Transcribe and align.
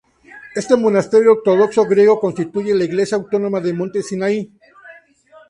Este 0.61 0.75
monasterio 0.83 1.31
ortodoxo 1.37 1.85
griego 1.85 2.19
constituye 2.19 2.73
la 2.73 2.85
Iglesia 2.85 3.17
Autónoma 3.17 3.59
de 3.61 3.71
Monte 3.71 4.01
Sinaí. 4.01 4.51